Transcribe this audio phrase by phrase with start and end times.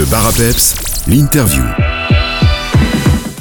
[0.00, 0.76] Le bar à peps,
[1.08, 1.62] l'interview.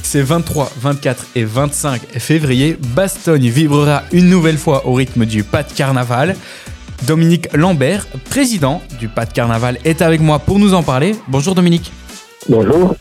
[0.04, 5.64] Ces 23, 24 et 25 février, Bastogne vibrera une nouvelle fois au rythme du pas
[5.64, 6.36] de carnaval.
[7.08, 11.16] Dominique Lambert, président du pas de carnaval, est avec moi pour nous en parler.
[11.30, 11.94] Bonjour Dominique.
[12.50, 12.94] Bonjour.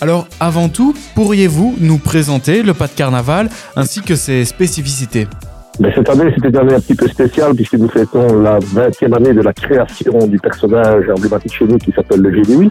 [0.00, 5.28] Alors, avant tout, pourriez-vous nous présenter le pas de carnaval ainsi que ses spécificités?
[5.80, 9.16] Mais cette année, c'était une année un petit peu spéciale puisque nous fêtons la 20e
[9.16, 12.70] année de la création du personnage emblématique chez nous qui s'appelle le Gédioui.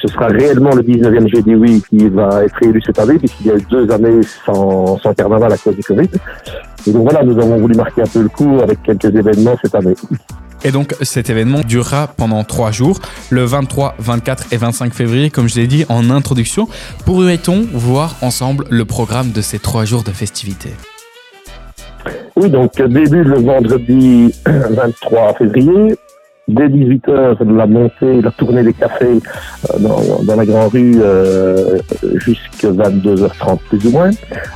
[0.00, 3.56] Ce sera réellement le 19e Gédioui qui va être élu cette année puisqu'il y a
[3.56, 6.08] eu deux années sans, sans carnaval à cause du Covid.
[6.86, 9.74] Et donc voilà, nous avons voulu marquer un peu le coup avec quelques événements cette
[9.74, 9.94] année.
[10.64, 15.50] Et donc cet événement durera pendant trois jours, le 23, 24 et 25 février, comme
[15.50, 16.66] je l'ai dit en introduction.
[17.04, 20.72] Pourrait-on voir ensemble le programme de ces trois jours de festivités?
[22.40, 25.96] Oui, donc début le vendredi 23 février,
[26.46, 29.18] dès 18h, la montée, la tournée des cafés
[29.70, 31.78] euh, dans, dans, la Grande Rue euh,
[32.14, 34.10] jusqu'à 22h30 plus ou moins.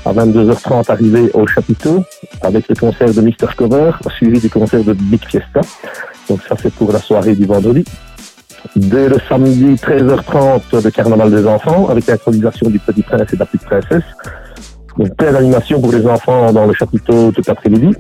[0.05, 2.05] À 22h30, arrivé au chapiteau
[2.43, 3.53] avec le concert de Mr.
[3.57, 5.63] Cover, suivi du concert de Big Fiesta.
[6.29, 7.85] Donc ça, c'est pour la soirée du vendredi.
[8.77, 13.41] Dès le samedi 13h30, le carnaval des enfants avec l'intronisation du Petit Prince et de
[13.41, 14.05] la Petite Princesse.
[15.03, 17.93] Donc plein d'animation pour les enfants dans le chapiteau tout l'après-midi.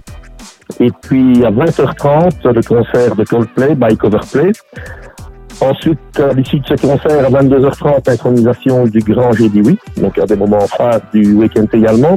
[0.78, 4.52] Et puis à 20h30, le concert de Coldplay by Coverplay.
[5.60, 10.26] Ensuite, à l'issue de ce concert, à 22h30, l'intronisation du Grand Jeudi Oui, donc un
[10.26, 12.16] des moments phares du week-end également.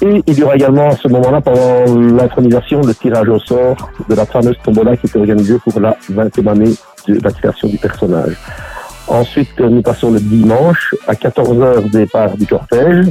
[0.00, 1.84] Et il y aura également à ce moment-là, pendant
[2.16, 6.48] l'intronisation, le tirage au sort de la fameuse tombola qui est organisée pour la 20e
[6.48, 6.74] année
[7.08, 8.36] de la création du personnage.
[9.08, 13.06] Ensuite, nous passons le dimanche à 14h départ du cortège,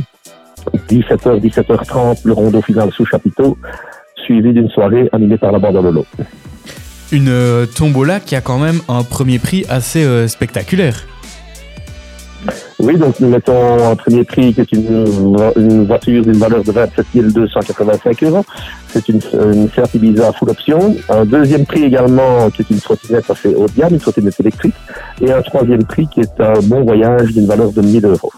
[0.90, 3.58] 17h, 17h30 le rondeau final sous chapiteau,
[4.16, 6.06] suivi d'une soirée animée par la bande à Lolo.
[7.12, 11.06] Une euh, tombola qui a quand même un premier prix assez euh, spectaculaire.
[12.80, 15.06] Oui, donc nous mettons un premier prix qui est une,
[15.56, 18.46] une voiture d'une valeur de 27 285 euros.
[18.90, 19.22] C'est une,
[19.54, 20.96] une Seat Ibiza full option.
[21.08, 24.76] Un deuxième prix également qui est une trottinette assez haut de gamme, une trottinette électrique.
[25.22, 28.34] Et un troisième prix qui est un bon voyage d'une valeur de 1000 euros.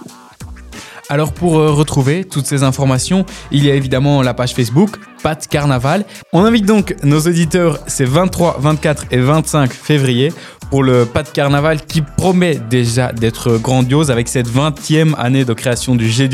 [1.10, 5.48] Alors pour euh, retrouver toutes ces informations, il y a évidemment la page Facebook Pat
[5.48, 6.06] Carnaval.
[6.34, 10.34] On invite donc nos auditeurs, c'est 23, 24 et 25 février
[10.70, 15.96] pour le Pat Carnaval qui promet déjà d'être grandiose avec cette 20e année de création
[15.96, 16.30] du G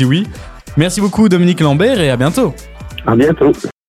[0.76, 2.54] Merci beaucoup Dominique Lambert et à bientôt.
[3.06, 3.52] À bientôt.